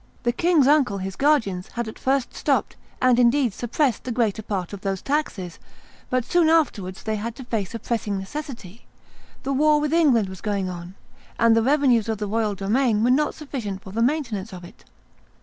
The 0.23 0.31
king's 0.31 0.65
uncles, 0.67 1.01
his 1.03 1.15
guardians, 1.15 1.67
had 1.73 1.87
at 1.87 1.99
first 1.99 2.33
stopped, 2.33 2.75
and 2.99 3.19
indeed 3.19 3.53
suppressed, 3.53 4.03
the 4.03 4.11
greater 4.11 4.41
part 4.41 4.73
of 4.73 4.81
those 4.81 4.99
taxes; 4.99 5.59
but 6.09 6.25
soon 6.25 6.49
afterwards 6.49 7.03
they 7.03 7.17
had 7.17 7.35
to 7.35 7.43
face 7.43 7.75
a 7.75 7.77
pressing 7.77 8.17
necessity: 8.17 8.87
the 9.43 9.53
war 9.53 9.79
with 9.79 9.93
England 9.93 10.27
was 10.27 10.41
going 10.41 10.69
on, 10.69 10.95
and 11.37 11.55
the 11.55 11.61
revenues 11.61 12.09
of 12.09 12.17
the 12.17 12.25
royal 12.25 12.55
domain 12.55 13.03
were 13.03 13.11
not 13.11 13.35
sufficient 13.35 13.83
for 13.83 13.91
the 13.91 14.01
maintenance 14.01 14.51
of 14.51 14.63
it. 14.63 14.85